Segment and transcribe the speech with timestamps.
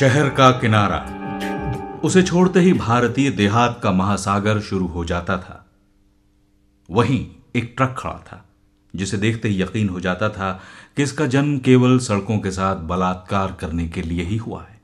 [0.00, 0.98] शहर का किनारा।
[2.04, 5.70] उसे छोड़ते ही भारतीय देहात का महासागर शुरू हो जाता था।
[6.90, 8.48] वहीं एक ट्रक खड़ा था,
[8.96, 10.60] जिसे देखते ही यकीन हो जाता था
[10.96, 14.80] कि इसका जन्म केवल सड़कों के साथ बलात्कार करने के लिए ही हुआ है।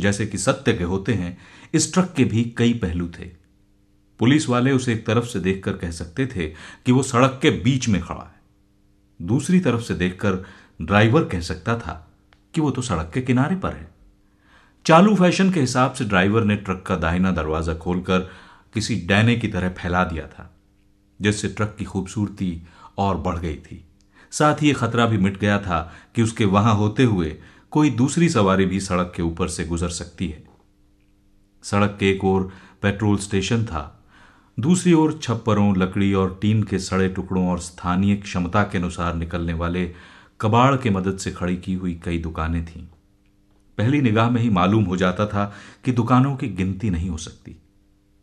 [0.00, 1.38] जैसे कि सत्य के होते हैं,
[1.74, 3.24] इस ट्रक के भी कई पहलू थे।
[4.18, 6.46] पुलिस वाले उसे एक तरफ़ से देखकर कह सकते थे
[6.86, 8.40] कि वो सड़क के बीच में खड़ा है।
[9.26, 10.46] दूसरी तरफ़ से देखकर
[10.82, 12.12] ड्राइवर कह सकता था
[12.54, 13.95] कि वो तो सड़क के किनारे पर है।
[14.86, 18.18] चालू फ़ैशन के हिसाब से ड्राइवर ने ट्रक का दाहिना दरवाज़ा खोलकर
[18.74, 20.50] किसी डैने की तरह फैला दिया था,
[21.20, 22.62] जिससे ट्रक की खूबसूरती
[22.98, 23.82] और बढ़ गई थी।
[24.32, 25.80] साथ ही यह खतरा भी मिट गया था
[26.14, 27.34] कि उसके वहाँ होते हुए
[27.72, 30.42] कोई दूसरी सवारी भी सड़क के ऊपर से गुजर सकती है।
[31.64, 32.50] सड़क के एक ओर
[32.82, 34.04] पेट्रोल स्टेशन था,
[34.58, 39.54] दूसरी ओर छप्परों, लकड़ी और टीन के सड़े टुकड़ों और स्थानीय क्षमता के अनुसार निकलने
[39.54, 39.90] वाले
[40.40, 42.88] कबाड़ के मदद से खड़ी की हुई कई दुकानें थीं।
[43.78, 45.52] पहली निगाह में ही मालूम हो जाता था
[45.84, 47.56] कि दुकानों की गिनती नहीं हो सकती।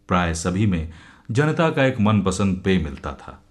[0.08, 0.92] प्राय सभी में
[1.32, 3.44] जनता का एक मनपसंद पेय मिलता था,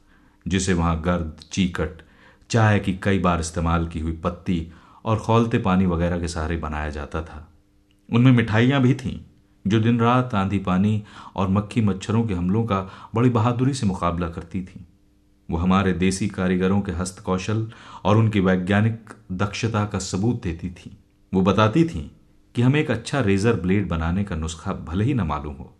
[0.48, 2.02] जिसे वहाँ गर्द, चीकट,
[2.50, 4.72] चाय की कई बार इस्तेमाल की हुई पत्ती
[5.04, 7.52] और खोलते पानी वगैरह के सहारे बनाया जाता था।
[8.12, 9.20] उनमें मिठाइयाँ भी थीं,
[9.66, 11.02] जो दिन रात आंधी पानी
[11.36, 14.80] और मक्खी मच्छरों के हमलों का बड़ी बहादुरी से मुकाबला करती थीं।
[15.50, 17.72] वो हमारे देसी कारीगरों के हस्तकौशल
[18.04, 21.01] और उनकी वैज्ञानिक दक्षता का सबूत देती थी।
[21.32, 22.10] वो बताती थी
[22.54, 25.72] कि हमें एक अच्छा रेजर ब्लेड बनाने का नुस्खा भले ही न मालूम हो,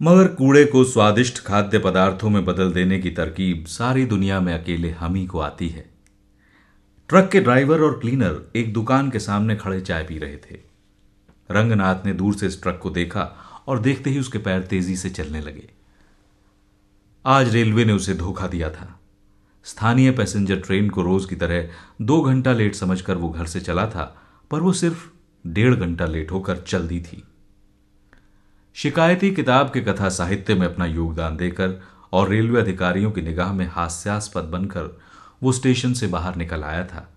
[0.00, 4.90] मगर कूड़े को स्वादिष्ट खाद्य पदार्थों में बदल देने की तरकीब सारी दुनिया में अकेले
[4.90, 5.88] हम ही को आती है।
[7.08, 10.58] ट्रक के ड्राइवर और क्लीनर एक दुकान के सामने खड़े चाय पी रहे थे।
[11.50, 13.22] रंगनाथ ने दूर से इस ट्रक को देखा
[13.66, 15.68] और देखते ही उसके पैर तेज़ी से चलने लगे।
[17.24, 18.98] आज रेलवे ने उसे धोखा दिया था।
[19.64, 21.68] स्थानीय पैसेंजर ट्रेन को रोज की तरह
[22.02, 24.19] दो घंटा लेट समझकर वो घर से चला था
[24.50, 25.08] पर वो सिर्फ़
[25.46, 27.22] डेढ़ घंटा लेट होकर चल दी थी।
[28.74, 31.82] शिकायती किताब के कथा साहित्य में अपना योगदान देकर
[32.12, 35.00] और रेलवे अधिकारियों की निगाह में हास्यास्पद बनकर
[35.42, 37.12] वो स्टेशन से बाहर निकल आया था।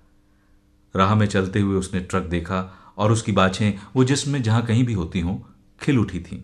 [0.96, 4.94] राह में चलते हुए उसने ट्रक देखा और उसकी बाछें, वो जिसमें जहाँ कहीं भी
[4.94, 5.38] होती हों,
[5.82, 6.42] खिल उठी थीं।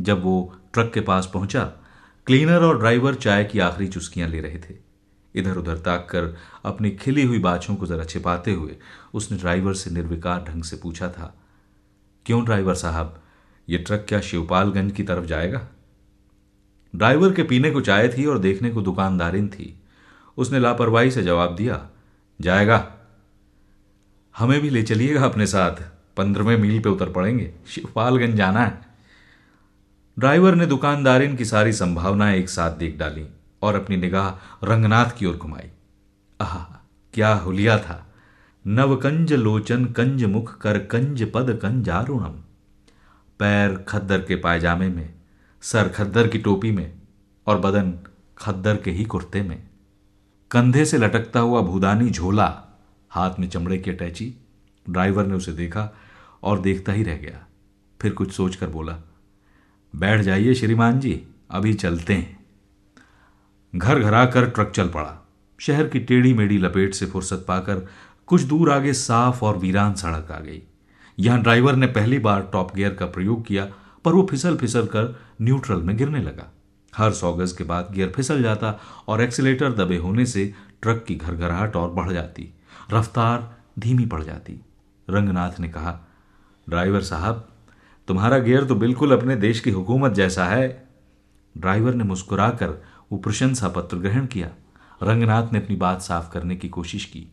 [0.00, 1.64] जब वो ट्रक के पास पहुँचा,
[2.26, 4.83] क्लीनर और ड्राइवर चाय की आखिरी चुस्कियाँ ले रहे थे।
[5.34, 8.76] इधर उधर ताक कर अपनी खिली हुई बाछों को जरा छिपाते हुए
[9.14, 11.34] उसने ड्राइवर से निर्विकार ढंग से पूछा था,
[12.26, 13.20] क्यों ड्राइवर साहब,
[13.68, 15.66] ये ट्रक क्या शिवपालगंज की तरफ़ जाएगा?
[16.94, 19.74] ड्राइवर के पीने को चाय थी और देखने को दुकानदारिन थी।
[20.36, 21.88] उसने लापरवाही से जवाब दिया,
[22.40, 22.94] जाएगा।
[24.34, 25.82] हमें भी ले चलिएगा अपने साथ।
[26.16, 28.78] पंद्रहवें मील पे उतर पड़ेंगे। शिवपालगंज जाना है।
[30.18, 33.26] ड्राइवर ने दुकानदारिन की सारी संभावनाएँ एक साथ देख डाली।
[33.64, 34.30] और अपनी निगाह
[34.66, 35.70] रंगनाथ की ओर घुमाई।
[36.40, 36.64] आह,
[37.14, 38.14] क्या हुलिया था।
[38.66, 42.40] नवकंज लोचन कंज मुख कर कंज पद कंजारुणम
[43.40, 45.14] पैर खद्दर के पायजामे में,
[45.62, 46.92] सर खद्दर की टोपी में
[47.46, 47.92] और बदन
[48.38, 49.62] खद्दर के ही कुर्ते में।
[50.50, 52.62] कंधे से लटकता हुआ भूदानी झोला,
[53.10, 54.34] हाथ में चमड़े की अटैची,
[54.90, 55.88] ड्राइवर ने उसे देखा
[56.42, 57.46] और देखता ही रह गया।
[58.00, 58.98] फिर कुछ सोचकर बोला,
[59.96, 62.43] बैठ जाइए श्रीमान जी, अभी चलते हैं।
[63.76, 65.26] घर घरा कर ट्रक चल पड़ा।
[65.60, 67.86] शहर की टेढ़ी मेढ़ी लपेट से फुर्सत पाकर
[68.26, 70.62] कुछ दूर आगे साफ़ और वीरान सड़क आ गई।
[71.18, 73.64] यहाँ ड्राइवर ने पहली बार टॉप गियर का प्रयोग किया,
[74.04, 76.50] पर वो फिसल फिसल कर न्यूट्रल में गिरने लगा।
[76.96, 81.14] हर सौ गज के बाद गियर फिसल जाता और एक्सीटर दबे होने से ट्रक की
[81.14, 82.52] घरघराहट और बढ़ जाती।
[82.92, 84.60] रफ्तार धीमी पड़ जाती।
[85.10, 86.00] रंगनाथ ने कहा,
[86.68, 87.48] ड्राइवर साहब,
[88.08, 90.88] तुम्हारा गियर तो बिल्कुल अपने देश की हुकूमत जैसा है।
[91.58, 92.82] ड्राइवर ने मुस्कुराकर
[93.14, 94.50] वो प्रशंसा पत्र ग्रहण किया।
[95.02, 97.26] रंगनाथ ने अपनी बात साफ़ करने की कोशिश की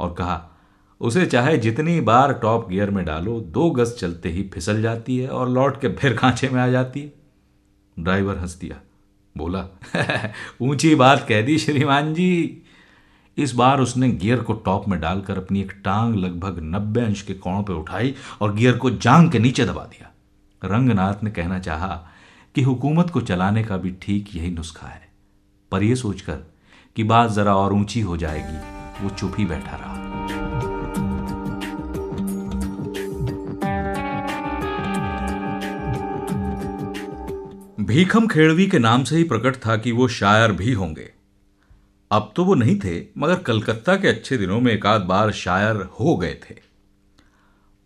[0.00, 0.58] और कहा,
[1.00, 5.28] उसे चाहे जितनी बार टॉप गियर में डालो, दो गज चलते ही फिसल जाती है
[5.28, 7.12] और लौट के फिर खांचे में आ जाती है।
[7.98, 8.80] ड्राइवर हंस दिया।
[9.36, 9.66] बोला,
[10.62, 12.62] ऊँची बात कह दी श्रीमान जी।
[13.36, 17.34] इस बार उसने गियर को टॉप में डालकर अपनी एक टांग लगभग नब्बे अंश के
[17.34, 20.10] कोण पर उठाई और गियर को जांग के नीचे दबा दिया।
[20.64, 22.06] रंगनाथ ने कहना चाहा
[22.54, 25.07] कि हुकूमत को चलाने का भी ठीक यही नुस्खा है।
[25.70, 26.38] पर यह सोचकर
[26.96, 29.98] कि बात जरा और ऊँची हो जाएगी। वो चुप ही बैठा रहा।
[37.80, 41.10] भीखम खेड़वी के नाम से ही प्रकट था कि वो शायर भी होंगे।
[42.10, 45.76] अब तो वो नहीं थे, मगर कलकत्ता के अच्छे दिनों में एक आध बार शायर
[45.76, 46.54] हो गए थे।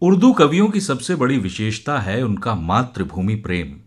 [0.02, 3.81] उर्दू कवियों की सबसे बड़ी विशेषता है उनका मातृभूमि प्रेम।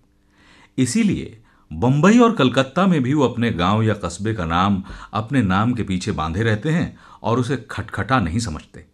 [0.78, 1.42] इसीलिए
[1.74, 4.84] बंबई और कलकत्ता में भी वो अपने गाँव या कस्बे का नाम
[5.14, 8.86] अपने नाम के पीछे बांधे रहते हैं और उसे खटखटा नहीं समझते।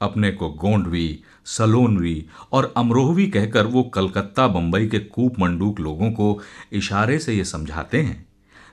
[0.00, 6.40] अपने को गोंडवी, सलोनवी और अमरोहवी कहकर वो कलकत्ता, बंबई के कूप मंडूक लोगों को
[6.72, 8.28] इशारे से ये समझाते हैं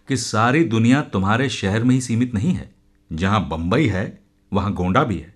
[0.08, 2.76] कि सारी दुनिया तुम्हारे शहर में ही सीमित नहीं है।
[3.14, 4.22] जहाँ बंबई है,
[4.54, 5.36] वहाँ गोंडा भी है।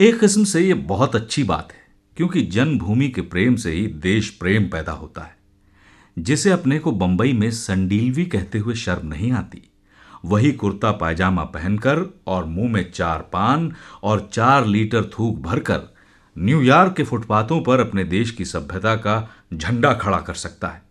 [0.00, 1.80] एक किस्म से ये बहुत अच्छी बात है,
[2.16, 5.37] क्योंकि जन्मभूमि के प्रेम से ही देश प्रेम पैदा होता है।
[6.18, 9.70] जिसे अपने को बंबई में संडीलवी कहते हुए शर्म नहीं आती।
[10.24, 13.72] वही कुर्ता पायजामा पहनकर और मुँह में चार पान
[14.02, 15.94] और चार लीटर थूक भरकर
[16.38, 20.82] न्यूयॉर्क के फुटपाथों पर अपने देश की सभ्यता का झंडा खड़ा कर सकता है।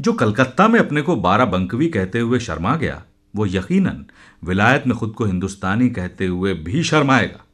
[0.00, 3.02] जो कलकत्ता में अपने को बारा बंकवी कहते हुए शर्मा गया,
[3.36, 4.04] वो यकीनन
[4.44, 7.44] विलायत में खुद को हिंदुस्तानी कहते हुए भी शर्माएगा।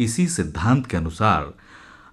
[0.00, 1.54] इसी सिद्धांत के अनुसार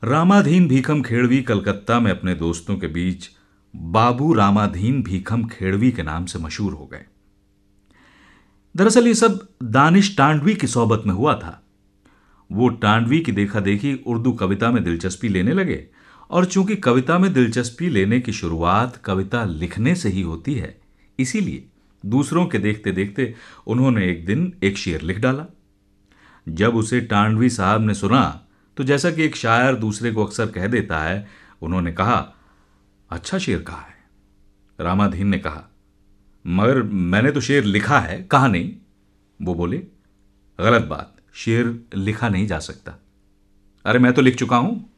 [0.04, 3.30] रामाधीन भीखम खेड़वी कलकत्ता में अपने दोस्तों के बीच
[3.76, 7.06] बाबू रामाधीन भीखम खेड़वी के नाम से मशहूर हो गए।
[8.76, 11.62] दरअसल ये सब दानिश टांडवी की सोहबत में हुआ था।
[12.50, 15.86] वो टांडवी की देखा देखी उर्दू कविता में दिलचस्पी लेने लगे
[16.30, 20.78] और चूँकि कविता में दिलचस्पी लेने की शुरुआत कविता लिखने से ही होती है,
[21.20, 21.66] इसीलिए
[22.04, 23.34] दूसरों के देखते देखते
[23.68, 25.46] उन्होंने एक दिन एक शेर लिख डाला।
[26.48, 28.42] जब उसे टांडवी साहब ने सुना
[28.78, 31.28] तो जैसा कि एक शायर दूसरे को अक्सर कह देता है,
[31.62, 32.18] उन्होंने कहा
[33.16, 33.96] अच्छा शेर कहा है?
[34.80, 35.70] रामाधीन ने कहा,
[36.48, 38.76] मगर मैंने तो शेर लिखा है, कहा नहीं?
[39.42, 39.78] वो बोले,
[40.60, 42.94] गलत बात, शेर लिखा नहीं जा सकता।
[43.86, 44.90] अरे मैं तो लिख चुका हूँ।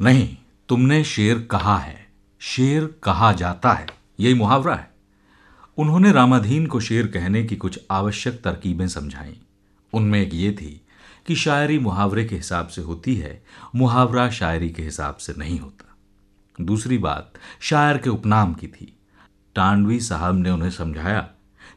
[0.00, 0.36] नहीं,
[0.68, 2.06] तुमने शेर कहा है,
[2.40, 3.86] शेर कहा जाता है,
[4.20, 4.90] यही मुहावरा है।
[5.78, 9.40] उन्होंने रामाधीन को शेर कहने की कुछ आवश्यक तरकीबें समझाई।
[9.92, 10.80] उनमें एक ये थी
[11.26, 13.42] कि शायरी मुहावरे के हिसाब से होती है,
[13.74, 15.81] मुहावरा शायरी के हिसाब से नहीं होता।
[16.60, 18.96] दूसरी बात, शायर के उपनाम की थी।
[19.54, 21.28] टांडवी साहब ने उन्हें समझाया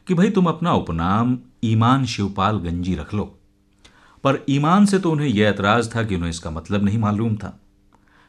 [0.06, 3.24] कि भाई तुम अपना उपनाम ईमान शिवपाल गंजी रख लो।
[4.24, 7.60] पर ईमान से तो उन्हें यह ऐतराज था कि उन्हें इसका मतलब नहीं मालूम था।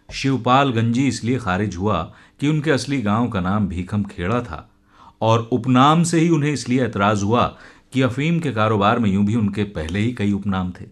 [0.09, 4.69] शिवपाल गंजी इसलिए खारिज हुआ कि उनके असली गाँव का नाम भीखम खेड़ा था
[5.21, 7.57] और उपनाम से ही उन्हें इसलिए ऐतराज हुआ
[7.93, 10.85] कि अफीम के कारोबार में यूँ भी उनके पहले ही कई उपनाम थे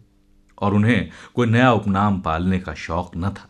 [0.58, 3.48] और उन्हें कोई नया उपनाम पालने का शौक न था।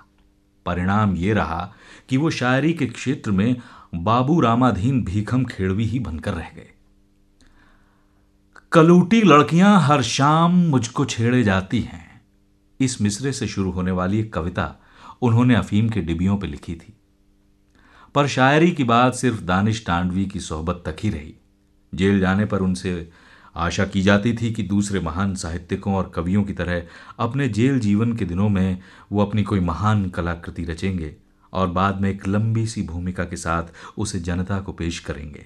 [0.65, 1.73] परिणाम ये रहा
[2.09, 3.55] कि वो शायरी के क्षेत्र में
[3.95, 6.71] बाबू रामाधीन भीखम खेड़वी ही बनकर रह गए।
[8.71, 12.21] कलूटी लड़कियाँ हर शाम मुझको छेड़े जाती हैं।
[12.79, 14.75] इस मिसरे से शुरू होने वाली एक कविता
[15.21, 16.93] उन्होंने अफीम के डिबियों पर लिखी थी।
[18.15, 21.35] पर शायरी की बात सिर्फ़ दानिश टांडवी की सोहबत तक ही रही।
[21.95, 23.09] जेल जाने पर उनसे
[23.55, 26.83] आशा की जाती थी कि दूसरे महान साहित्यिकों और कवियों की तरह
[27.19, 28.79] अपने जेल जीवन के दिनों में
[29.11, 31.15] वो अपनी कोई महान कलाकृति रचेंगे।
[31.55, 33.63] और बाद में एक लंबी सी भूमिका के साथ
[33.97, 35.45] उसे जनता को पेश करेंगे।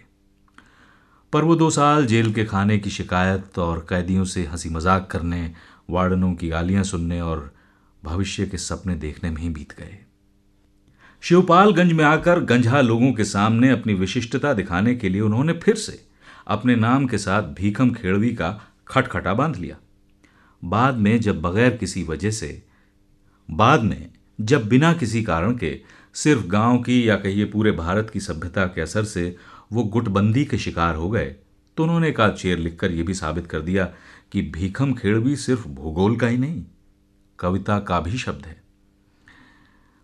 [1.33, 5.51] पर वो दो साल जेल के खाने की शिकायत और कैदियों से हँसी मज़ाक करने,
[5.89, 7.53] वार्डनों की गालियाँ सुनने और
[8.03, 9.97] भविष्य के सपने देखने में ही बीत गए।
[11.23, 16.00] शिवपालगंज में आकर गंजा लोगों के सामने अपनी विशिष्टता दिखाने के लिए उन्होंने फिर से
[16.47, 18.50] अपने नाम के साथ भीखम खेड़वी का
[18.88, 19.75] खटखटा बाँध लिया।
[20.62, 22.63] बाद में जब बगैर किसी वजह से,
[23.50, 24.09] बाद में
[24.41, 25.71] जब बिना किसी कारण के
[26.24, 29.36] सिर्फ़ गाँव की या कहिए पूरे भारत की सभ्यता के असर से
[29.74, 31.36] वो गुटबंदी के शिकार हो गए।
[31.77, 33.86] तो उन्होंने एक शेर लिखकर यह भी साबित कर दिया
[34.31, 36.63] कि भीखम खेड़वी सिर्फ़ भूगोल का ही नहीं,
[37.39, 38.63] कविता का भी शब्द है।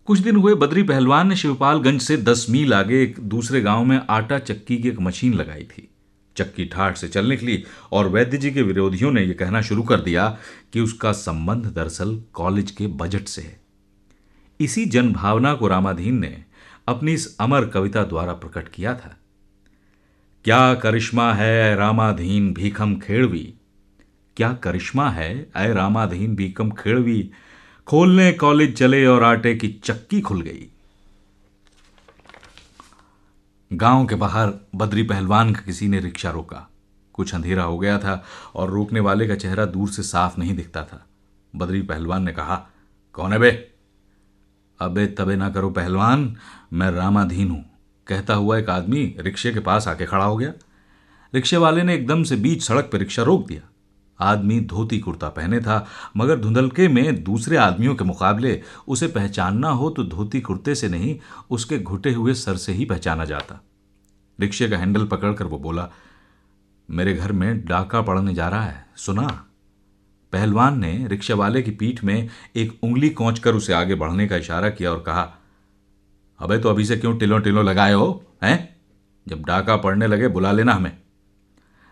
[0.06, 4.00] कुछ दिन हुए, बद्री पहलवान ने शिवपालगंज से दस मील आगे एक दूसरे गाँव में
[4.10, 5.88] आटा चक्की की एक मशीन लगाई थी।
[6.36, 10.00] चक्की ठाठ से चलने निकली और वैद्य जी के विरोधियों ने यह कहना शुरू कर
[10.00, 10.38] दिया
[10.72, 13.65] कि उसका संबंध दरअसल कॉलेज के बजट से है।
[14.60, 16.44] इसी जनभावना को रामाधीन ने
[16.88, 19.16] अपनी इस अमर कविता द्वारा प्रकट किया था।
[20.44, 23.54] क्या करिश्मा है रामाधीन भीखम खेड़वी?
[24.36, 27.30] क्या करिश्मा है अय रामाधीन भीखम खेड़वी?
[27.86, 30.68] खोलने कॉलेज चले और आटे की चक्की खुल गई।
[33.72, 36.70] गाँव के बाहर बद्री पहलवान का किसी ने रिक्शा रोका।
[37.12, 40.84] कुछ अंधेरा हो गया था और रोकने वाले का चेहरा दूर से साफ़ नहीं दिखता
[40.84, 41.06] था।
[41.56, 42.68] बद्री पहलवान ने कहा,
[43.12, 43.72] कौन है बे?
[44.80, 46.36] अबे तबे ना करो पहलवान,
[46.72, 47.64] मैं रामाधीन हूँ।
[48.06, 50.52] कहता हुआ एक आदमी रिक्शे के पास आके खड़ा हो गया।
[51.32, 53.62] रिक्शे वाले ने एकदम से बीच सड़क पर रिक्शा रोक दिया।
[54.20, 59.90] आदमी धोती कुर्ता पहने था, मगर धुंधलके में दूसरे आदमियों के मुकाबले उसे पहचानना हो
[59.90, 61.18] तो धोती कुर्ते से नहीं,
[61.50, 63.60] उसके घुटे हुए सर से ही पहचाना जाता।
[64.38, 65.88] रिक्शे का हैंडल पकड़कर वो बोला,
[66.88, 69.45] मेरे घर में डाका पड़ने जा रहा है, सुना?
[70.32, 74.36] पहलवान ने रिक्शा वाले की पीठ में एक उंगली कोच कर उसे आगे बढ़ने का
[74.36, 75.32] इशारा किया और कहा,
[76.40, 78.76] अबे तो अभी से क्यों टिलो टिलो लगाए हो, हैं?
[79.26, 80.96] जब डाका पड़ने लगे, बुला लेना हमें.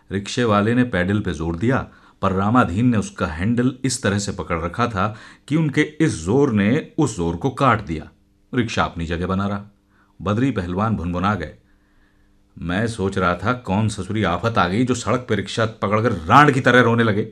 [0.09, 1.77] रिक्शे वाले ने पैडल पे ज़ोर दिया,
[2.21, 5.15] पर रामाधीन ने उसका हैंडल इस तरह से पकड़ रखा था
[5.47, 8.09] कि उनके इस ज़ोर ने उस ज़ोर को काट दिया।
[8.53, 9.63] रिक्शा अपनी जगह बना रहा।
[10.19, 11.53] बदरी पहलवान भुनभुना गए।
[12.57, 16.51] मैं सोच रहा था, कौन ससुरी आफत आ गई जो सड़क पर रिक्शा पकड़कर रांड
[16.51, 17.27] की तरह रोने लगे।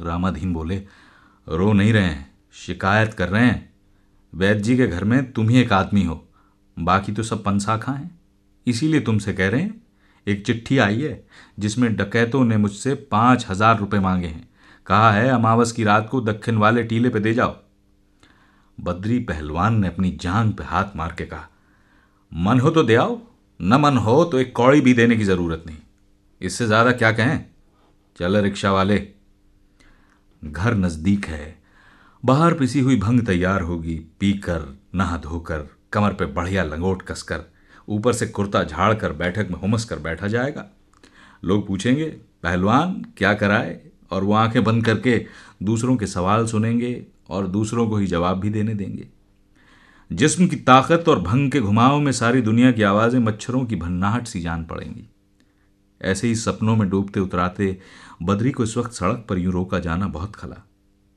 [0.00, 0.82] रामाधीन बोले,
[1.46, 3.68] रो नहीं रहे हैं, शिकायत कर रहे हैं।
[4.32, 6.24] वैद्य जी के घर में तुम ही एक आदमी हो,
[6.76, 8.10] बाकी तो सब पंसाखा हैं।
[8.66, 9.80] इसीलिए तुमसे कह रहे हैं,
[10.26, 11.24] एक चिट्ठी आई है,
[11.58, 14.48] जिसमें डकैतों ने मुझसे पाँच हज़ार रुपये मांगे हैं।
[14.86, 17.56] कहा है, अमावस की रात को दक्षिण वाले टीले पे दे जाओ।
[18.78, 21.48] बद्री पहलवान ने अपनी जान पे हाथ मार के कहा,
[22.32, 23.20] मन हो तो दे आओ,
[23.60, 25.76] न मन हो तो एक कौड़ी भी देने की ज़रूरत नहीं।
[26.40, 27.44] इससे ज़्यादा क्या कहें?
[28.16, 28.96] चल रिक्शा वाले
[30.44, 31.62] घर नज़दीक है।
[32.24, 37.42] बाहर पिसी हुई भंग तैयार होगी, पीकर, नहा धोकर, कमर पे बढ़िया लंगोट कसकर,
[37.88, 40.66] ऊपर से कुर्ता झाड़ कर बैठक में हुमस कर बैठा जाएगा।
[41.44, 42.04] लोग पूछेंगे,
[42.42, 43.80] पहलवान, क्या कराए?
[44.10, 45.26] और वो आँखें बंद करके
[45.62, 49.08] दूसरों के सवाल सुनेंगे और दूसरों को ही जवाब भी देने देंगे।
[50.12, 54.26] जिस्म की ताकत और भंग के घुमाव में सारी दुनिया की आवाज़ें मच्छरों की भन्नाहट
[54.26, 55.04] सी जान पड़ेंगी।
[56.02, 57.78] ऐसे ही सपनों में डूबते उतराते
[58.20, 60.56] बद्री को इस वक्त सड़क पर यूँ रोका जाना बहुत खला।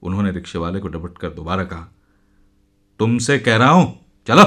[0.01, 1.87] उन्होंने रिक्शे वाले को डबट कर दोबारा कहा,
[2.99, 4.43] तुमसे कह रहा हूँ, चलो।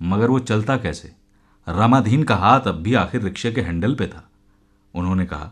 [0.00, 1.12] मगर वो चलता कैसे?
[1.66, 4.28] रामाधीन का हाथ अब भी आखिर रिक्शे के हैंडल पे था।
[4.94, 5.50] उन्होंने कहा,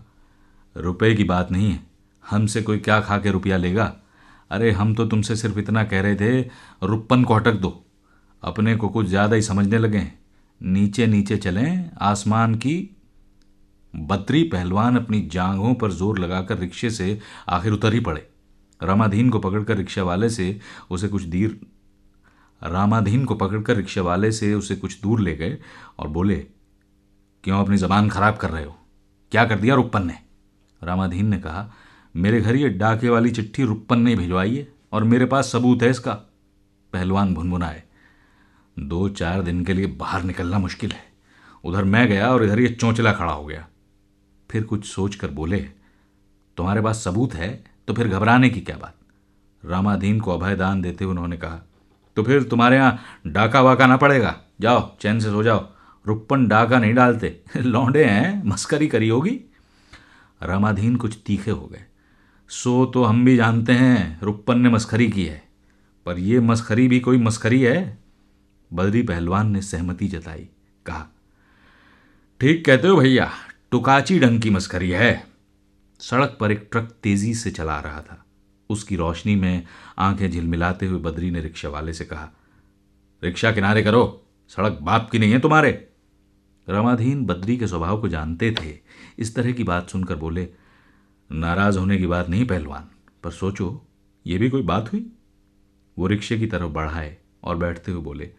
[0.77, 1.81] रुपए की बात नहीं है,
[2.25, 3.93] हमसे कोई क्या खा के रुपया लेगा?
[4.51, 6.41] अरे, हम तो तुमसे सिर्फ़ इतना कह रहे थे
[6.83, 7.83] रुपन को हटक दो।
[8.43, 10.19] अपने को कुछ ज़्यादा ही समझने लगे हैं।
[10.61, 12.97] नीचे नीचे चलें, आसमान की
[13.95, 17.19] बद्री पहलवान अपनी जांघों पर ज़ोर लगाकर रिक्शे से
[17.49, 18.27] आखिर उतर ही पड़े।
[18.81, 20.59] रामाधीन को पकड़कर रिक्शा वाले से
[20.91, 21.59] उसे कुछ देर
[22.63, 25.59] रामाधीन को पकड़कर रिक्शा वाले से उसे कुछ दूर ले गए
[25.99, 26.37] और बोले,
[27.45, 28.77] क्यों अपनी जबान खराब कर रहे हो?
[29.33, 30.15] क्या कर दिया रुपन ने?
[30.83, 31.71] रामाधीन ने कहा,
[32.15, 35.91] मेरे घर ये डाके वाली चिट्ठी रुपन ने भिजवाई है और मेरे पास सबूत है
[35.91, 36.13] इसका।
[36.93, 37.83] पहलवान भुनभुनाए,
[38.77, 41.03] दो चार दिन के लिए बाहर निकलना मुश्किल है।
[41.65, 43.67] उधर मैं गया और इधर ये चौंचला खड़ा हो गया।
[44.51, 45.61] फिर कुछ सोच कर बोले,
[46.57, 48.95] तुम्हारे पास सबूत है तो फिर घबराने की क्या बात?
[49.65, 51.61] रामाधीन को अभयदान देते हुए उन्होंने कहा
[52.17, 55.73] तो फिर तुम्हारे यहाँ डाका वाका ना पड़ेगा। जाओ, चैन से सो जाओ।
[56.07, 59.41] रुपन डाका नहीं डालते। लौंडे हैं, मस्करी करी होगी।
[60.43, 61.85] रामाधीन कुछ तीखे हो गए।
[62.49, 65.49] सो तो हम भी जानते हैं रुपन ने मस्खरी की है।
[66.07, 67.99] पर यह मस्खरी भी कोई मस्खरी है?
[68.73, 70.49] बदरी पहलवान ने सहमति जताई,
[70.87, 71.07] कहा,
[72.41, 73.31] ठीक कहते हो भैया
[73.73, 75.27] टुकाची ढंग की मस्करी है।
[76.01, 78.25] सड़क पर एक ट्रक तेज़ी से चला रहा था।
[78.71, 79.67] उसकी रोशनी में
[79.99, 82.31] आँखें झिलमिलाते हुए बद्री ने रिक्शा वाले से कहा,
[83.25, 85.89] रिक्शा किनारे करो, सड़क बाप की नहीं है तुम्हारे।
[86.69, 88.79] रमाधीन बद्री के स्वभाव को जानते थे।
[89.19, 90.49] इस तरह की बात सुनकर बोले,
[91.33, 92.89] नाराज़ होने की बात नहीं पहलवान,
[93.25, 93.87] पर सोचो,
[94.27, 95.13] ये भी कोई बात हुई?
[95.99, 98.31] वो रिक्शे की तरफ़ बढ़ाए और बैठते हुए बोले,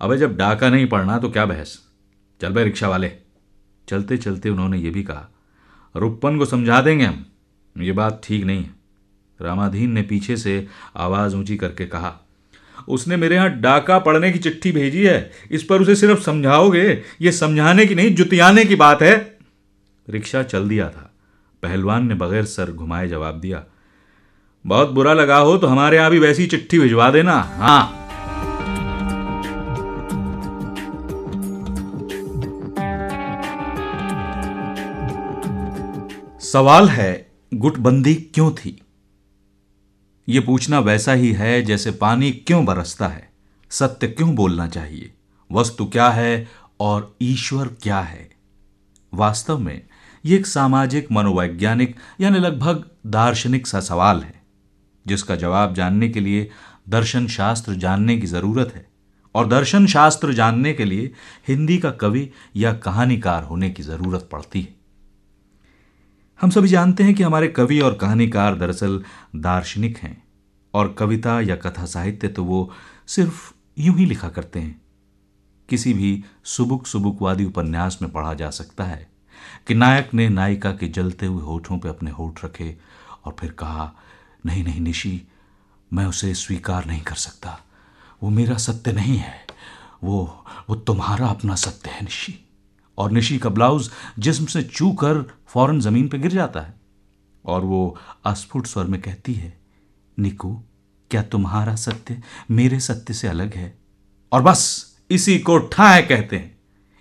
[0.00, 1.88] अबे जब डाका नहीं पड़ना तो क्या बहस?
[2.40, 3.27] चल भाई रिक्शा वाले
[3.88, 5.28] चलते चलते उन्होंने ये भी कहा
[5.94, 7.24] रुपन को समझा देंगे हम,
[7.76, 8.70] ये बात ठीक नहीं है।
[9.40, 10.66] रामाधीन ने पीछे से
[10.96, 12.12] आवाज़ ऊँची करके कहा,
[12.88, 17.32] उसने मेरे यहाँ डाका पढ़ने की चिट्ठी भेजी है, इस पर उसे सिर्फ़ समझाओगे, ये
[17.32, 19.16] समझाने की नहीं, जुतियाने की बात है।
[20.08, 21.10] रिक्शा चल दिया था।
[21.62, 23.64] पहलवान ने बगैर सर घुमाए जवाब दिया,
[24.64, 28.07] बहुत बुरा लगा हो तो हमारे यहाँ भी वैसी चिट्ठी भिजवा देना हाँ।
[36.52, 38.82] सवाल है, गुटबंदी क्यों थी?
[40.28, 43.30] ये पूछना वैसा ही है जैसे पानी क्यों बरसता है।
[43.70, 45.12] सत्य क्यों बोलना चाहिए?
[45.52, 46.48] वस्तु क्या है
[46.80, 48.30] और ईश्वर क्या है?
[49.14, 49.82] वास्तव में
[50.26, 54.42] ये एक सामाजिक, मनोवैज्ञानिक, यानी लगभग दार्शनिक सा सवाल है,
[55.06, 56.50] जिसका जवाब जानने के लिए
[56.88, 58.88] दर्शन शास्त्र जानने की ज़रूरत है
[59.34, 61.12] और दर्शन शास्त्र जानने के लिए
[61.48, 64.77] हिंदी का कवि या कहानीकार होने की ज़रूरत पड़ती है।
[66.40, 69.02] हम सभी जानते हैं कि हमारे कवि और कहानीकार दरअसल
[69.36, 70.22] दार्शनिक हैं,
[70.74, 72.70] और कविता या कथा साहित्य तो वो
[73.06, 74.80] सिर्फ़ यूँ ही लिखा करते हैं।
[75.68, 79.10] किसी भी सुबुक सुबुकवादी उपन्यास में पढ़ा जा सकता है
[79.68, 82.76] कि नायक ने नायिका के जलते हुए होठों पर अपने होठ रखे
[83.24, 83.92] और फिर कहा,
[84.46, 85.22] नहीं नहीं, निशी,
[85.92, 87.60] मैं उसे स्वीकार नहीं कर सकता।
[88.22, 89.46] वो मेरा सत्य नहीं है।
[90.04, 92.47] वो वो तुम्हारा अपना सत्य है, निशी।
[92.98, 96.74] और निशी का ब्लाउज जिसम से चू कर फ़ौरन ज़मीन पर गिर जाता है।
[97.44, 99.56] और वो अस्फुट स्वर में कहती है,
[100.18, 100.52] निकू,
[101.10, 103.78] क्या तुम्हारा सत्य मेरे सत्य से अलग है?
[104.32, 106.56] और बस इसी को ठाए कहते हैं।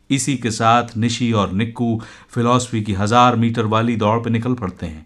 [0.09, 1.99] इसी के साथ निशी और निक्कू
[2.29, 5.05] फिलॉसफी की हज़ार मीटर वाली दौड़ पर निकल पड़ते हैं।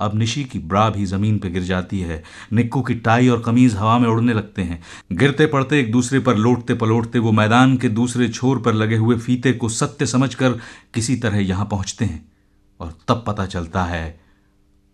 [0.00, 3.74] अब निशी की ब्रा भी ज़मीन पर गिर जाती है। निक्कू की टाई और कमीज
[3.74, 7.88] हवा में उड़ने लगते हैं। गिरते पड़ते एक दूसरे पर लौटते पलोटते वो मैदान के
[7.88, 10.52] दूसरे छोर पर लगे हुए फीते को सत्य समझकर
[10.94, 12.32] किसी तरह यहाँ पहुँचते हैं
[12.80, 14.20] और तब पता चलता है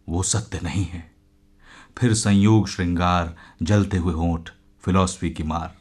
[0.08, 1.12] वो सत्य नहीं है।
[1.98, 4.50] फिर संयोग श्रृंगार, जलते हुए होंठ,
[4.84, 5.74] फिलॉसफी की मार।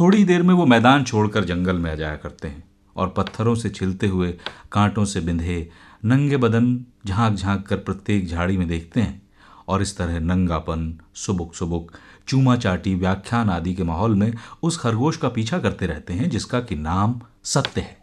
[0.00, 2.64] थोड़ी देर में वो मैदान छोड़कर जंगल में आ जाया करते हैं
[2.96, 4.32] और पत्थरों से छिलते हुए,
[4.72, 5.68] कांटों से बिंधे,
[6.04, 9.22] नंगे बदन झाँक झाँक कर प्रत्येक झाड़ी में देखते हैं।
[9.68, 11.90] और इस तरह नंगापन, सुबुक सुबुक
[12.28, 16.60] चूमा चाटी व्याख्यान आदि के माहौल में उस खरगोश का पीछा करते रहते हैं, जिसका
[16.60, 17.96] कि नाम सत्य है।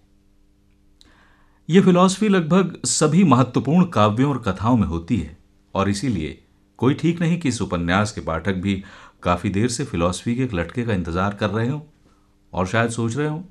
[1.69, 5.37] यह फिलॉसफी लगभग सभी महत्वपूर्ण काव्यों और कथाओं में होती है,
[5.73, 6.41] और इसीलिए
[6.79, 8.83] कोई ठीक नहीं कि इस उपन्यास के पाठक भी
[9.23, 11.85] काफ़ी देर से फिलॉसफी के एक लटके का इंतज़ार कर रहे हो,
[12.53, 13.43] और शायद सोच रहे हो,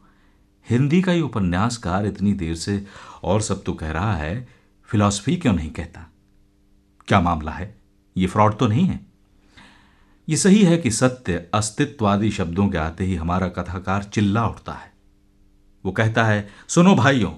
[0.66, 2.84] हिंदी का ये उपन्यासकार इतनी देर से
[3.22, 4.46] और सब तो कह रहा है
[4.94, 6.00] फिलॉसफी क्यों नहीं कहता?
[7.08, 7.78] क्या मामला है?
[8.16, 9.00] ये फ्रॉड तो नहीं है?
[10.28, 14.92] ये सही है कि सत्य अस्तित्ववादी शब्दों के आते ही हमारा कथाकार चिल्ला उठता है।
[15.84, 17.32] वो कहता है, सुनो भाइयों,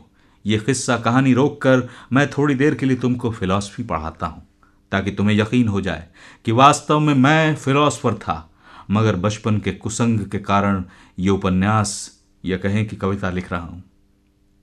[0.46, 4.46] ये किस्सा कहानी रोककर मैं थोड़ी देर के लिए तुमको फिलॉसफी पढ़ाता हूँ,
[4.92, 6.06] ताकि तुम्हें यकीन हो जाए
[6.44, 8.50] कि वास्तव में मैं फिलॉसफर था,
[8.90, 10.84] मगर बचपन के कुसंग के कारण
[11.18, 13.82] ये उपन्यास या कहें कि कविता लिख रहा हूँ।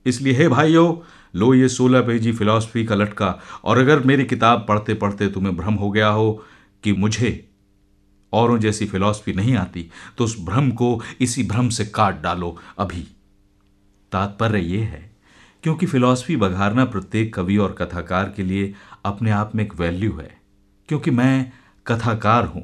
[0.06, 0.94] इसलिए हे भाइयों
[1.34, 5.74] लो ये सोलह पेजी फिलॉसफी का लटका, और अगर मेरी किताब पढ़ते पढ़ते तुम्हें भ्रम
[5.74, 6.44] हो गया हो
[6.84, 7.32] कि मुझे
[8.32, 9.88] औरों जैसी फिलॉसफी नहीं आती
[10.18, 13.06] तो उस भ्रम को इसी भ्रम से काट डालो। अभी
[14.12, 15.10] तात्पर्य यह है,
[15.64, 18.72] क्योंकि फिलॉसफी बघारना प्रत्येक कवि और कथाकार के लिए
[19.04, 20.30] अपने आप में एक वैल्यू है।
[20.88, 21.52] क्योंकि मैं
[21.86, 22.62] कथाकार हूँ,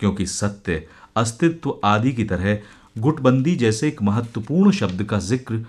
[0.00, 2.58] क्योंकि सत्य, अस्तित्व आदि की तरह
[2.98, 5.64] गुटबंदी जैसे एक महत्वपूर्ण शब्द का ज़िक्र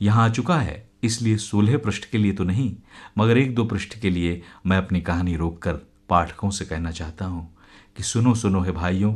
[0.00, 2.74] यहाँ आ चुका है। इसलिए सोलह पृष्ठ के लिए तो नहीं,
[3.18, 7.48] मगर एक दो पृष्ठ के लिए मैं अपनी कहानी रोककर पाठकों से कहना चाहता हूँ
[7.96, 9.14] कि सुनो सुनो है भाइयों,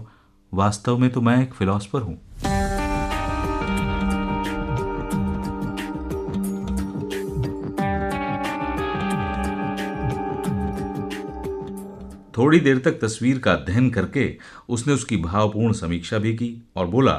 [0.53, 2.19] वास्तव में तो मैं एक फिलोसफर हूँ।
[12.37, 14.27] थोड़ी देर तक तस्वीर का अध्ययन करके
[14.69, 17.13] उसने उसकी भावपूर्ण समीक्षा भी की और बोला,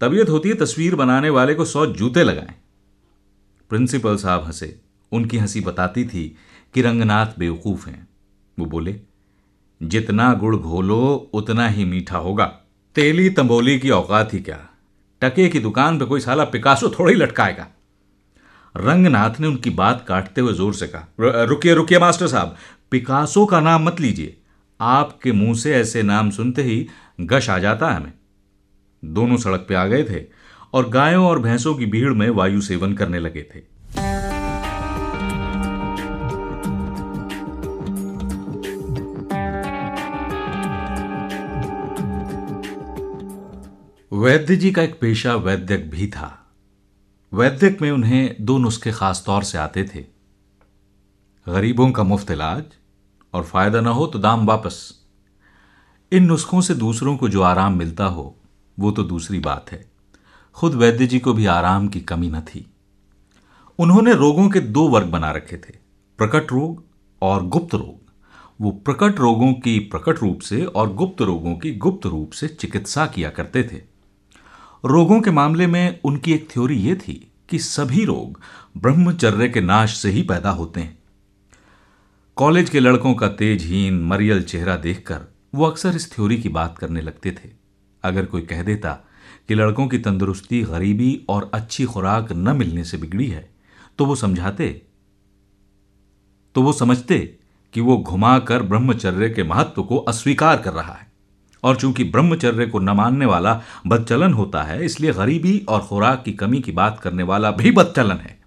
[0.00, 2.54] तबीयत होती है तस्वीर बनाने वाले को सौ जूते लगाएँ।
[3.70, 4.80] प्रिंसिपल साहब हंसे।
[5.12, 6.36] उनकी हँसी बताती थी
[6.74, 8.08] कि रंगनाथ बेवकूफ़ हैं।
[8.58, 9.00] वो बोले,
[9.82, 12.44] जितना गुड़ घोलो, उतना ही मीठा होगा।
[12.96, 14.58] तेली तंबोली की औकात ही क्या?
[15.20, 17.66] टके की दुकान पे कोई साला पिकासो थोड़ा लटकाएगा।
[18.74, 22.56] रंगनाथ ने उनकी बात काटते हुए ज़ोर से कहा रुकिए रुकिए, मास्टर साहब,
[22.90, 24.36] पिकासो का नाम मत लीजिए।
[24.80, 26.86] आपके मुँह से ऐसे नाम सुनते ही
[27.20, 28.12] गश आ जाता है हमें।
[29.04, 30.43] दोनों सड़क पे आ गए थे।
[30.74, 33.60] और गायों और भैंसों की भीड़ में वायु सेवन करने लगे थे।
[44.12, 46.56] वैद्य जी का एक पेशा वैद्यक भी था।
[47.32, 50.04] वैद्यक में उन्हें दो नुस्खे खास तौर से आते थे।
[51.46, 52.64] गरीबों का मुफ़्त इलाज
[53.34, 55.04] और फ़ायदा ना हो तो दाम वापस।
[56.12, 58.36] इन नुस्खों से दूसरों को जो आराम मिलता हो,
[58.78, 59.93] वो तो दूसरी बात है।
[60.54, 62.66] खुद वैद्य जी को भी आराम की कमी न थी।
[63.78, 65.76] उन्होंने रोगों के दो वर्ग बना रखे थे,
[66.18, 66.84] प्रकट रोग
[67.22, 68.12] और गुप्त रोग।
[68.60, 73.06] वो प्रकट रोगों की प्रकट रूप से और गुप्त रोगों की गुप्त रूप से चिकित्सा
[73.06, 73.76] किया करते थे।
[74.84, 78.40] रोगों के मामले में उनकी एक थ्योरी यह थी कि सभी रोग
[78.76, 80.98] ब्रह्मचर्य के नाश से ही पैदा होते हैं।
[82.36, 85.20] कॉलेज के लड़कों का तेजहीन, मरियल चेहरा देखकर
[85.54, 87.50] वो अक्सर इस थ्योरी की बात करने लगते थे।
[88.04, 89.03] अगर कोई कह देता
[89.48, 93.48] कि लड़कों की तंदुरुस्ती गरीबी और अच्छी खुराक न मिलने से बिगड़ी है।
[93.98, 94.82] तो वो समझाते
[96.54, 97.18] तो वो समझते
[97.74, 101.12] कि वो घुमाकर ब्रह्मचर्य के महत्व को अस्वीकार कर रहा है।
[101.62, 106.32] और चूँकि ब्रह्मचर्य को न मानने वाला बदचलन होता है, इसलिए गरीबी और खुराक की
[106.32, 108.38] कमी की बात करने वाला भी बदचलन है।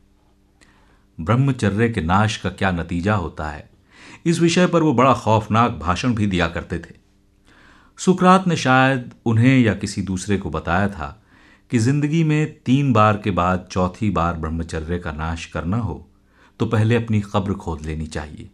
[1.20, 3.70] ब्रह्मचर्य के नाश का क्या नतीजा होता है?
[4.26, 7.07] इस विषय पर वो बड़ा खौफनाक भाषण भी दिया करते थे।
[8.00, 11.24] सुकरात ने शायद उन्हें या किसी दूसरे को बताया था
[11.72, 15.96] कि ज़िंदगी में तीन बार के बाद चौथी बार ब्रह्मचर्य का नाश करना हो
[16.60, 18.50] तो पहले अपनी कब्र खोद लेनी चाहिए।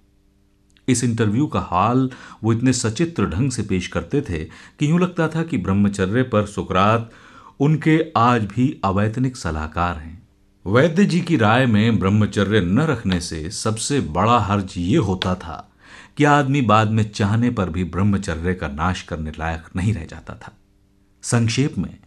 [0.88, 2.10] इस इंटरव्यू का हाल
[2.44, 4.44] वो इतने सचित्र ढंग से पेश करते थे
[4.80, 7.12] कि यूँ लगता था कि ब्रह्मचर्य पर सुकरात
[7.60, 10.22] उनके आज भी अवैतनिक सलाहकार हैं।
[10.66, 15.70] वैद्य जी की राय में ब्रह्मचर्य न रखने से सबसे बड़ा हर्ज ये होता था
[16.18, 20.34] कि आदमी बाद में चाहने पर भी ब्रह्मचर्य का नाश करने लायक नहीं रह जाता
[20.36, 20.52] था?
[21.24, 21.98] संक्षेप में,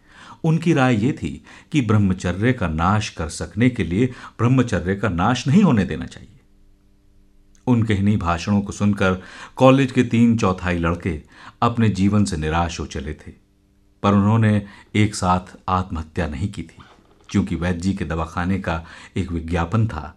[0.45, 4.07] उनकी राय यह थी कि ब्रह्मचर्य का नाश कर सकने के लिए
[4.39, 6.41] ब्रह्मचर्य का नाश नहीं होने देना चाहिए।
[7.67, 9.21] उनके इन्हीं भाषणों को सुनकर
[9.57, 11.21] कॉलेज के तीन चौथाई लड़के
[11.63, 13.33] अपने जीवन से निराश हो चले थे,
[14.03, 16.83] पर उन्होंने एक साथ आत्महत्या नहीं की थी,
[17.29, 18.85] क्योंकि वैद्य जी के दवाखाने का
[19.17, 20.15] एक विज्ञापन था।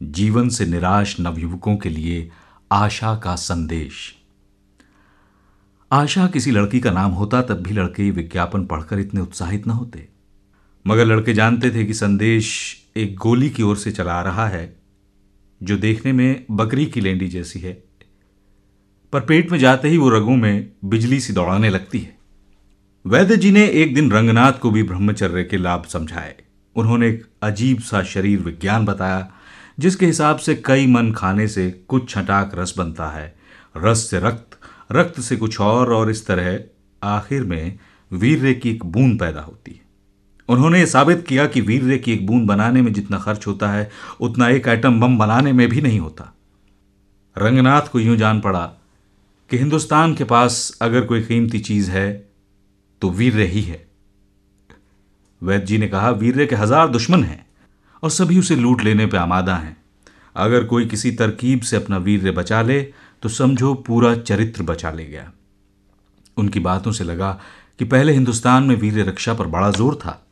[0.00, 2.30] जीवन से निराश नवयुवकों के लिए
[2.72, 4.16] आशा का संदेश।
[5.92, 10.08] आशा किसी लड़की का नाम होता तब भी लड़के विज्ञापन पढ़कर इतने उत्साहित न होते।
[10.86, 14.76] मगर लड़के जानते थे कि संदेश एक गोली की ओर से चला रहा है,
[15.62, 17.84] जो देखने में बकरी की लेंडी जैसी है।
[19.12, 22.18] पर पेट में जाते ही वो रगों में बिजली सी दौड़ाने लगती है।
[23.06, 26.36] वैद्य जी ने एक दिन रंगनाथ को भी ब्रह्मचर्य के लाभ समझाए।
[26.76, 29.32] उन्होंने एक अजीब सा शरीर विज्ञान बताया
[29.78, 33.34] जिसके हिसाब से कई मन खाने से कुछ छटाक रस बनता है।
[33.76, 34.58] रस से रक्त
[34.92, 36.58] रक्त से कुछ और और इस तरह
[37.02, 37.78] आखिर में
[38.10, 39.80] वीर्य की एक बूंद पैदा होती है।
[40.48, 44.48] उन्होंने साबित किया कि वीर्य की एक बूंद बनाने में जितना खर्च होता है, उतना
[44.48, 46.32] एक आइटम बम बनाने में भी नहीं होता।
[47.36, 48.64] रंगनाथ को यूँ जान पड़ा
[49.50, 52.10] कि हिंदुस्तान के पास अगर कोई कीमती चीज़ है
[53.02, 53.86] तो वीर्य ही है।
[55.42, 57.46] वैद्य जी ने कहा, वीर्य के हज़ार दुश्मन हैं।
[58.02, 59.76] और सभी उसे लूट लेने पर आमादा हैं।
[60.36, 62.80] अगर कोई किसी तरकीब से अपना वीर्य बचा ले
[63.22, 65.30] तो समझो पूरा चरित्र बचा ले गया।
[66.36, 67.30] उनकी बातों से लगा
[67.80, 70.22] कि पहले हिंदुस्तान में वीर्य रक्षा पर बड़ा ज़ोर था,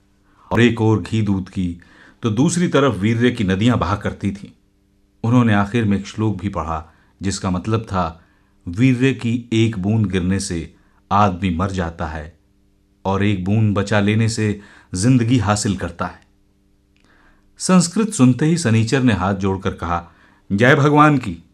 [0.51, 1.81] और एक और घी दूध की
[2.23, 4.49] तो दूसरी तरफ़ वीर्य की नदियाँ बहा करती थीं।
[5.25, 6.85] उन्होंने आखिर में एक श्लोक भी पढ़ा,
[7.21, 8.23] जिसका मतलब था,
[8.67, 10.75] वीर्य की एक बूंद गिरने से
[11.11, 12.37] आदमी मर जाता है,
[13.05, 14.61] और एक बूंद बचा लेने से
[14.95, 16.21] ज़िंदगी हासिल करता है।
[17.59, 20.05] संस्कृत सुनते ही सनीचर ने हाथ जोड़कर कहा,
[20.53, 21.45] जय भगवान की।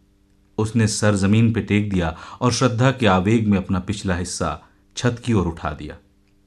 [0.57, 4.61] उसने सर ज़मीन पे टेक दिया और श्रद्धा के आवेग में अपना पिछला हिस्सा
[4.97, 5.95] छत की ओर उठा दिया।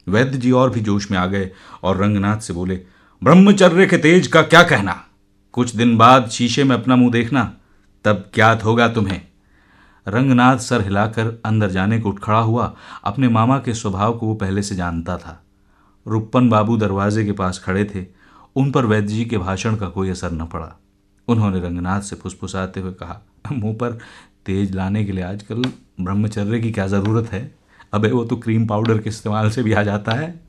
[0.08, 1.50] वैद्य जी और भी जोश में आ गए
[1.82, 2.82] और रंगनाथ से बोले,
[3.22, 5.04] ब्रह्मचर्य के तेज का क्या कहना?
[5.52, 7.52] कुछ दिन बाद शीशे में अपना मुँह देखना,
[8.04, 9.22] तब क्या होगा तुम्हें।
[10.08, 14.34] रंगनाथ सर हिलाकर अंदर जाने को उठ खड़ा हुआ, अपने मामा के स्वभाव को वो
[14.34, 15.44] पहले से जानता था।
[16.08, 18.15] रुप्पन बाबू दरवाजे के पास खड़े थे
[18.56, 20.72] उन पर वैद्य जी के भाषण का कोई असर न पड़ा।
[21.28, 23.20] उन्होंने रंगनाथ से फुसफुसाते हुए कहा,
[23.52, 23.98] मुँह पर
[24.46, 25.62] तेज लाने के लिए आजकल
[26.00, 27.54] ब्रह्मचर्य की क्या ज़रूरत है?
[27.94, 30.45] अबे वो तो क्रीम पाउडर के इस्तेमाल से भी आ जाता है।